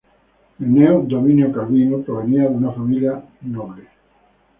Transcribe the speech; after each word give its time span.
Cneo 0.59 1.03
Domicio 1.07 1.51
Calvino 1.51 2.01
provenía 2.01 2.41
de 2.49 2.55
una 2.55 2.71
familia 2.71 3.23
noble. 3.41 3.87